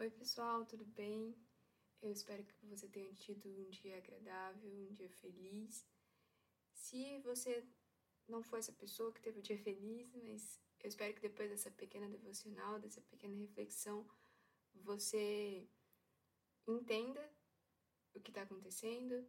[0.00, 1.34] Oi, pessoal, tudo bem?
[2.00, 5.84] Eu espero que você tenha tido um dia agradável, um dia feliz.
[6.72, 7.66] Se você
[8.28, 11.68] não foi essa pessoa que teve um dia feliz, mas eu espero que depois dessa
[11.72, 14.08] pequena devocional, dessa pequena reflexão,
[14.72, 15.68] você
[16.64, 17.32] entenda
[18.14, 19.28] o que está acontecendo,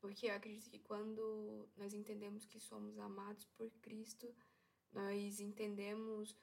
[0.00, 4.34] porque eu acredito que quando nós entendemos que somos amados por Cristo,
[4.90, 6.34] nós entendemos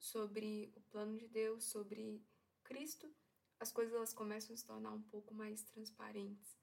[0.00, 2.26] sobre o plano de Deus, sobre
[2.68, 3.10] Cristo,
[3.58, 6.54] as coisas elas começam a se tornar um pouco mais transparentes.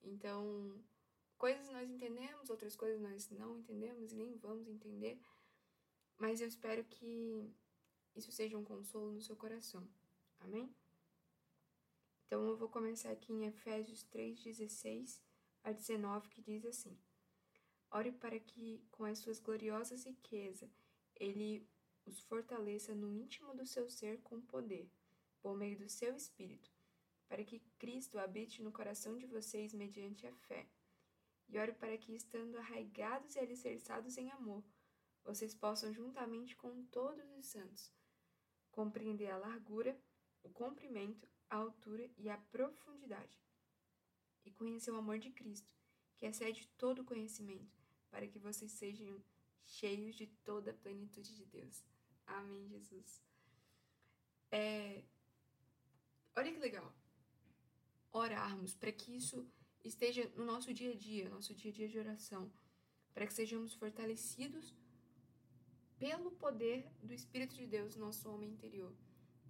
[0.00, 0.80] Então,
[1.36, 5.20] coisas nós entendemos, outras coisas nós não entendemos e nem vamos entender,
[6.16, 7.52] mas eu espero que
[8.14, 9.86] isso seja um consolo no seu coração.
[10.38, 10.72] Amém?
[12.26, 15.20] Então eu vou começar aqui em Efésios 3:16
[15.64, 16.96] a 19, que diz assim:
[17.90, 20.70] Ore para que com as suas gloriosas riquezas
[21.16, 21.68] ele
[22.06, 24.88] os fortaleça no íntimo do seu ser com poder
[25.42, 26.70] por meio do seu Espírito,
[27.28, 30.68] para que Cristo habite no coração de vocês mediante a fé.
[31.48, 34.64] E ore para que, estando arraigados e alicerçados em amor,
[35.24, 37.92] vocês possam, juntamente com todos os santos,
[38.70, 39.98] compreender a largura,
[40.42, 43.40] o comprimento, a altura e a profundidade,
[44.44, 45.70] e conhecer o amor de Cristo,
[46.16, 47.76] que excede todo o conhecimento,
[48.10, 49.22] para que vocês sejam
[49.64, 51.84] cheios de toda a plenitude de Deus.
[52.26, 53.22] Amém, Jesus.
[54.50, 55.04] É,
[56.40, 56.90] Olha que legal.
[58.10, 59.46] Orarmos para que isso
[59.84, 62.50] esteja no nosso dia a dia, nosso dia a dia de oração,
[63.12, 64.74] para que sejamos fortalecidos
[65.98, 68.90] pelo poder do Espírito de Deus, nosso homem interior.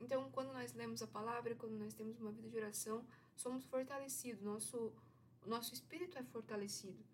[0.01, 4.43] Então, quando nós lemos a palavra, quando nós temos uma vida de oração, somos fortalecidos,
[4.43, 4.93] nosso,
[5.47, 7.07] nosso espírito é fortalecido.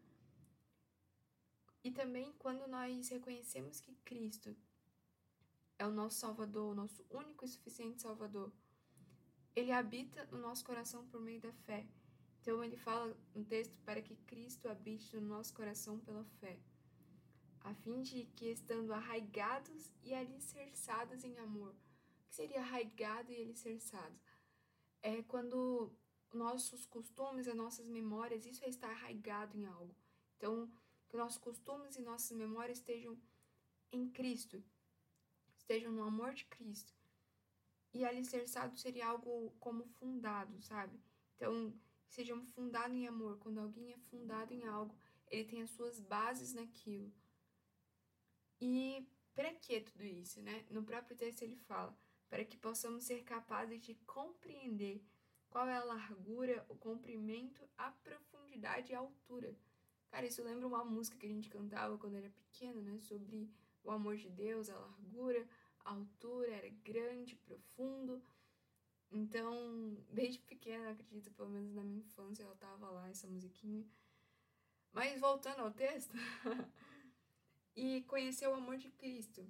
[1.85, 4.57] E também quando nós reconhecemos que Cristo
[5.79, 8.51] é o nosso Salvador, o nosso único e suficiente Salvador,
[9.57, 11.87] ele habita no nosso coração por meio da fé.
[12.43, 16.61] Então ele fala no texto para que Cristo habite no nosso coração pela fé,
[17.61, 21.71] a fim de que estando arraigados e alicerçados em amor.
[21.71, 24.15] O que seria arraigado e alicerçado?
[25.03, 25.91] É quando
[26.33, 29.97] nossos costumes, as nossas memórias, isso é estar arraigado em algo.
[30.37, 30.71] Então,
[31.09, 33.19] que nossos costumes e nossas memórias estejam
[33.91, 34.63] em Cristo,
[35.57, 36.93] estejam no amor de Cristo.
[37.97, 41.01] E alicerçado seria algo como fundado, sabe?
[41.35, 41.73] Então,
[42.11, 43.39] sejam fundados em amor.
[43.39, 44.95] Quando alguém é fundado em algo,
[45.31, 47.11] ele tem as suas bases naquilo.
[48.61, 50.67] E para que tudo isso, né?
[50.69, 51.99] No próprio texto ele fala:
[52.29, 55.03] para que possamos ser capazes de compreender
[55.49, 59.57] qual é a largura, o comprimento, a profundidade e a altura.
[60.11, 62.99] Cara, isso lembra uma música que a gente cantava quando era pequeno, né?
[62.99, 63.51] Sobre
[63.83, 65.49] o amor de Deus, a largura,
[65.93, 68.23] altura era grande, profundo.
[69.11, 73.87] Então, desde pequena, acredito, pelo menos na minha infância, ela tava lá, essa musiquinha.
[74.93, 76.15] Mas voltando ao texto,
[77.77, 79.47] e conhecer o amor de Cristo,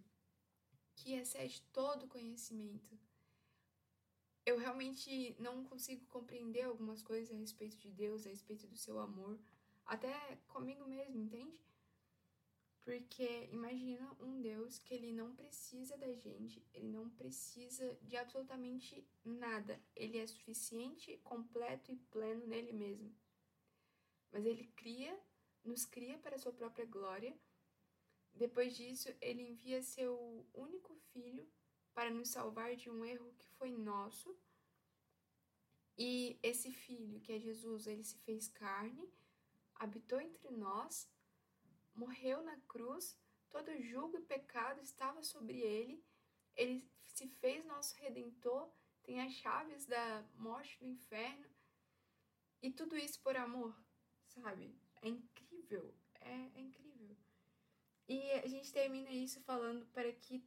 [0.97, 2.98] que excede todo conhecimento.
[4.44, 8.98] Eu realmente não consigo compreender algumas coisas a respeito de Deus, a respeito do seu
[8.98, 9.38] amor,
[9.84, 11.58] até comigo mesmo, entende?
[12.86, 19.04] Porque imagina um Deus que ele não precisa da gente, ele não precisa de absolutamente
[19.24, 19.82] nada.
[19.97, 23.12] Ele é suficiente, completo e pleno nele mesmo.
[24.30, 25.20] Mas ele cria,
[25.64, 27.36] nos cria para a sua própria glória.
[28.32, 31.44] Depois disso, ele envia seu único filho
[31.92, 34.38] para nos salvar de um erro que foi nosso.
[35.98, 39.12] E esse filho, que é Jesus, ele se fez carne,
[39.74, 41.10] habitou entre nós
[41.97, 43.19] morreu na cruz,
[43.49, 46.05] todo julgo e pecado estava sobre ele,
[46.55, 48.71] ele se fez nosso redentor,
[49.03, 51.49] tem as chaves da morte do inferno,
[52.62, 53.75] e tudo isso por amor,
[54.27, 54.75] sabe?
[55.03, 57.17] É incrível, é, é incrível.
[58.09, 60.45] E a gente termina isso falando para que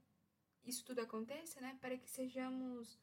[0.63, 1.77] isso tudo aconteça, né?
[1.81, 2.99] Para que sejamos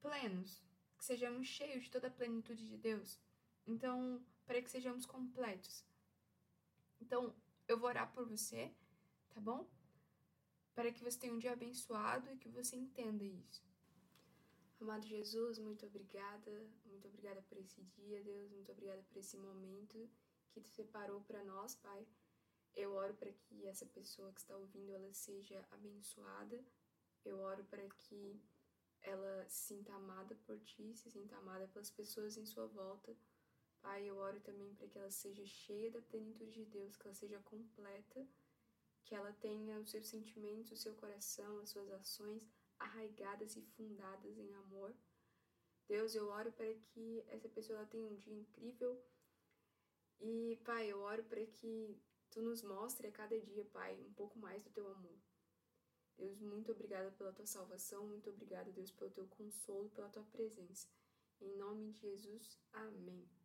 [0.00, 0.62] plenos,
[0.96, 3.18] que sejamos cheios de toda a plenitude de Deus.
[3.66, 5.84] Então, para que sejamos completos.
[7.00, 7.34] Então,
[7.66, 8.74] eu vou orar por você,
[9.30, 9.68] tá bom?
[10.74, 13.62] Para que você tenha um dia abençoado e que você entenda isso.
[14.80, 20.08] Amado Jesus, muito obrigada, muito obrigada por esse dia, Deus, muito obrigada por esse momento
[20.52, 22.06] que tu separou para nós, Pai.
[22.76, 26.64] Eu oro para que essa pessoa que está ouvindo ela seja abençoada.
[27.24, 28.40] Eu oro para que
[29.02, 33.16] ela se sinta amada por ti, se sinta amada pelas pessoas em sua volta.
[33.88, 37.14] Pai, eu oro também para que ela seja cheia da plenitude de Deus, que ela
[37.14, 38.28] seja completa,
[39.02, 42.46] que ela tenha os seus sentimentos, o seu coração, as suas ações
[42.78, 44.94] arraigadas e fundadas em amor.
[45.88, 49.02] Deus, eu oro para que essa pessoa tenha um dia incrível.
[50.20, 51.98] E, Pai, eu oro para que
[52.30, 55.18] Tu nos mostre a cada dia, Pai, um pouco mais do Teu amor.
[56.18, 60.86] Deus, muito obrigada pela Tua salvação, muito obrigada, Deus, pelo Teu consolo, pela Tua presença.
[61.40, 63.37] Em nome de Jesus, amém.